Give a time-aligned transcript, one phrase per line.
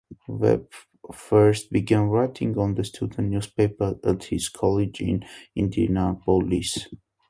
[0.27, 0.71] Webb
[1.13, 5.23] first began writing on the student newspaper at his college in
[5.55, 6.87] Indianapolis.